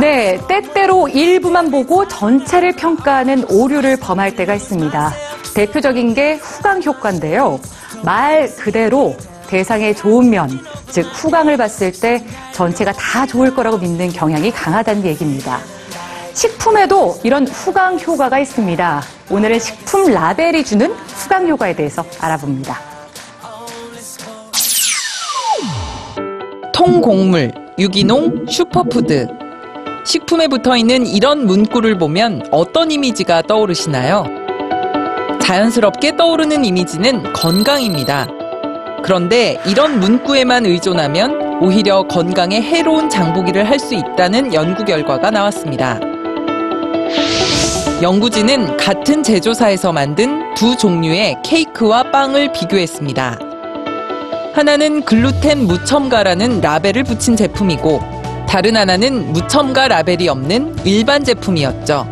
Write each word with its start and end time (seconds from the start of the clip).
네, 0.00 0.40
때때로 0.46 1.08
일부만 1.08 1.70
보고 1.70 2.06
전체를 2.06 2.72
평가하는 2.76 3.44
오류를 3.50 3.96
범할 3.96 4.36
때가 4.36 4.54
있습니다. 4.54 5.12
대표적인 5.54 6.14
게 6.14 6.34
후광 6.34 6.82
효과인데요. 6.82 7.58
말 8.04 8.48
그대로 8.56 9.16
대상의 9.48 9.96
좋은 9.96 10.30
면, 10.30 10.48
즉 10.90 11.06
후광을 11.12 11.56
봤을 11.56 11.90
때 11.92 12.24
전체가 12.52 12.92
다 12.92 13.26
좋을 13.26 13.54
거라고 13.54 13.78
믿는 13.78 14.10
경향이 14.10 14.52
강하다는 14.52 15.04
얘기입니다. 15.04 15.58
식품에도 16.34 17.18
이런 17.24 17.46
후광 17.48 17.98
효과가 17.98 18.38
있습니다. 18.38 19.02
오늘은 19.30 19.58
식품 19.58 20.12
라벨이 20.12 20.64
주는 20.64 20.92
후광 20.92 21.48
효과에 21.48 21.74
대해서 21.74 22.04
알아봅니다. 22.20 22.89
통곡물, 26.80 27.52
유기농, 27.78 28.46
슈퍼푸드. 28.48 29.28
식품에 30.06 30.48
붙어 30.48 30.78
있는 30.78 31.06
이런 31.06 31.44
문구를 31.44 31.98
보면 31.98 32.48
어떤 32.50 32.90
이미지가 32.90 33.42
떠오르시나요? 33.42 34.24
자연스럽게 35.42 36.16
떠오르는 36.16 36.64
이미지는 36.64 37.34
건강입니다. 37.34 38.28
그런데 39.02 39.60
이런 39.66 40.00
문구에만 40.00 40.64
의존하면 40.64 41.58
오히려 41.60 42.04
건강에 42.04 42.62
해로운 42.62 43.10
장보기를 43.10 43.68
할 43.68 43.78
수 43.78 43.94
있다는 43.94 44.54
연구 44.54 44.86
결과가 44.86 45.30
나왔습니다. 45.30 46.00
연구진은 48.00 48.78
같은 48.78 49.22
제조사에서 49.22 49.92
만든 49.92 50.54
두 50.54 50.74
종류의 50.78 51.36
케이크와 51.44 52.04
빵을 52.04 52.52
비교했습니다. 52.52 53.49
하나는 54.52 55.04
글루텐 55.04 55.66
무첨가라는 55.66 56.60
라벨을 56.60 57.04
붙인 57.04 57.36
제품이고 57.36 58.00
다른 58.48 58.76
하나는 58.76 59.32
무첨가 59.32 59.86
라벨이 59.88 60.28
없는 60.28 60.76
일반 60.84 61.22
제품이었죠. 61.22 62.06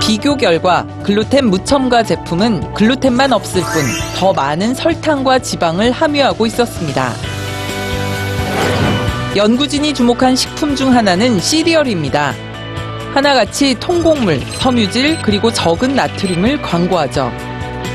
비교 0.00 0.36
결과 0.36 0.86
글루텐 1.02 1.46
무첨가 1.46 2.04
제품은 2.04 2.74
글루텐만 2.74 3.32
없을 3.32 3.60
뿐 3.62 3.82
더 4.16 4.32
많은 4.32 4.74
설탕과 4.74 5.40
지방을 5.40 5.90
함유하고 5.90 6.46
있었습니다. 6.46 7.12
연구진이 9.34 9.92
주목한 9.92 10.36
식품 10.36 10.74
중 10.74 10.94
하나는 10.94 11.38
시리얼입니다. 11.40 12.32
하나같이 13.12 13.74
통곡물, 13.80 14.40
섬유질, 14.40 15.20
그리고 15.22 15.52
적은 15.52 15.94
나트륨을 15.94 16.62
광고하죠. 16.62 17.30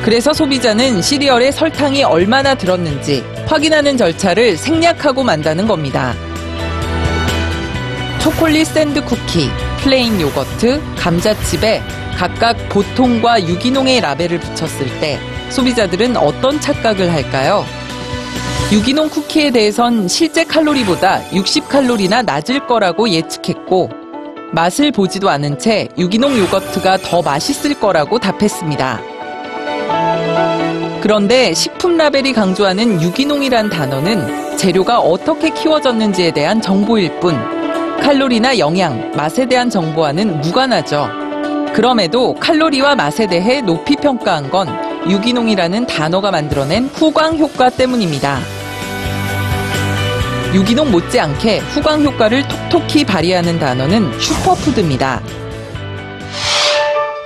그래서 0.04 0.34
소비자는 0.34 1.02
시리얼에 1.02 1.52
설탕이 1.52 2.04
얼마나 2.04 2.56
들었는지 2.56 3.24
확인하는 3.46 3.98
절차를 3.98 4.58
생략하고 4.58 5.24
만다는 5.24 5.68
겁니다. 5.68 6.16
초콜릿 8.20 8.66
샌드 8.68 9.04
쿠키, 9.04 9.50
플레인 9.78 10.20
요거트, 10.20 10.82
감자칩에 10.98 11.82
각각 12.18 12.56
보통과 12.70 13.42
유기농의 13.42 14.02
라벨을 14.02 14.40
붙였을 14.40 15.00
때 15.00 15.20
소비자들은 15.50 16.18
어떤 16.18 16.60
착각을 16.60 17.12
할까요? 17.12 17.64
유기농 18.72 19.10
쿠키에 19.10 19.52
대해선 19.52 20.08
실제 20.08 20.44
칼로리보다 20.44 21.22
60칼로리나 21.30 22.24
낮을 22.24 22.66
거라고 22.66 23.10
예측했고 23.10 23.90
맛을 24.52 24.92
보지도 24.92 25.30
않은 25.30 25.60
채 25.60 25.90
유기농 25.98 26.40
요거트가 26.40 26.98
더 26.98 27.22
맛있을 27.22 27.80
거라고 27.80 28.18
답했습니다. 28.18 29.11
그런데 31.02 31.52
식품 31.56 31.98
라벨이 31.98 32.32
강조하는 32.32 33.02
유기농이란 33.02 33.72
단어는 33.72 34.56
재료가 34.56 35.00
어떻게 35.00 35.50
키워졌는지에 35.50 36.30
대한 36.32 36.62
정보일 36.62 37.20
뿐 37.20 37.36
칼로리나 38.00 38.60
영양, 38.60 39.12
맛에 39.16 39.48
대한 39.48 39.70
정보와는 39.70 40.42
무관하죠. 40.42 41.10
그럼에도 41.74 42.36
칼로리와 42.36 42.96
맛에 42.96 43.26
대해 43.26 43.62
높이 43.62 43.96
평가한 43.96 44.52
건 44.52 44.68
유기농이라는 45.10 45.88
단어가 45.88 46.30
만들어낸 46.30 46.86
후광 46.94 47.40
효과 47.40 47.72
때문입니다. 47.72 48.40
유기농 50.54 50.92
못지않게 50.92 51.60
후광 51.60 52.04
효과를 52.04 52.44
톡톡히 52.48 53.06
발휘하는 53.06 53.58
단어는 53.58 54.20
슈퍼푸드입니다. 54.20 55.22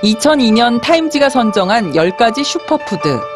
2002년 0.02 0.80
타임지가 0.80 1.28
선정한 1.28 1.92
10가지 1.92 2.42
슈퍼푸드. 2.42 3.35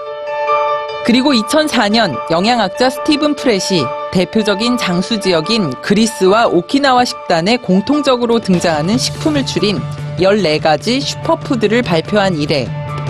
그리고 1.04 1.32
2004년 1.32 2.14
영양학자 2.30 2.90
스티븐 2.90 3.34
프렛이 3.34 3.84
대표적인 4.12 4.76
장수 4.76 5.20
지역인 5.20 5.70
그리스와 5.82 6.46
오키나와 6.46 7.04
식단에 7.04 7.56
공통적으로 7.56 8.38
등장하는 8.40 8.98
식품을 8.98 9.46
추린 9.46 9.80
14가지 10.18 11.00
슈퍼푸드를 11.00 11.82
발표한 11.82 12.36
이래 12.36 12.68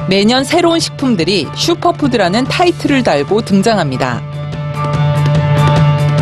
매년 0.09 0.45
새로운 0.45 0.79
식품들이 0.79 1.49
슈퍼푸드라는 1.55 2.45
타이틀을 2.45 3.03
달고 3.03 3.43
등장합니다. 3.43 4.23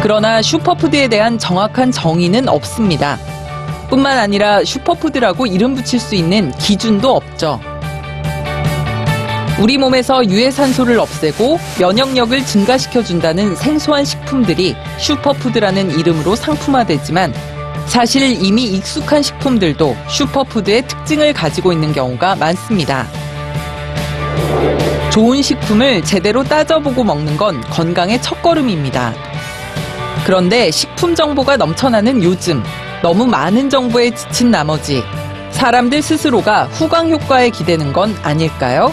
그러나 0.02 0.40
슈퍼푸드에 0.40 1.08
대한 1.08 1.38
정확한 1.38 1.92
정의는 1.92 2.48
없습니다. 2.48 3.18
뿐만 3.90 4.18
아니라 4.18 4.64
슈퍼푸드라고 4.64 5.46
이름 5.46 5.74
붙일 5.74 5.98
수 6.00 6.14
있는 6.14 6.52
기준도 6.52 7.14
없죠. 7.14 7.60
우리 9.60 9.76
몸에서 9.76 10.24
유해산소를 10.24 11.00
없애고 11.00 11.58
면역력을 11.80 12.46
증가시켜준다는 12.46 13.56
생소한 13.56 14.04
식품들이 14.04 14.76
슈퍼푸드라는 14.98 15.98
이름으로 15.98 16.36
상품화되지만 16.36 17.34
사실 17.86 18.40
이미 18.40 18.64
익숙한 18.64 19.20
식품들도 19.20 19.96
슈퍼푸드의 20.08 20.86
특징을 20.86 21.32
가지고 21.32 21.72
있는 21.72 21.92
경우가 21.92 22.36
많습니다. 22.36 23.06
좋은 25.10 25.42
식품을 25.42 26.04
제대로 26.04 26.44
따져보고 26.44 27.02
먹는 27.02 27.36
건 27.36 27.60
건강의 27.62 28.22
첫걸음입니다. 28.22 29.12
그런데 30.24 30.70
식품 30.70 31.16
정보가 31.16 31.56
넘쳐나는 31.56 32.22
요즘 32.22 32.62
너무 33.02 33.26
많은 33.26 33.70
정보에 33.70 34.10
지친 34.14 34.52
나머지 34.52 35.02
사람들 35.50 36.02
스스로가 36.02 36.64
후광 36.66 37.10
효과에 37.10 37.50
기대는 37.50 37.92
건 37.92 38.14
아닐까요? 38.22 38.92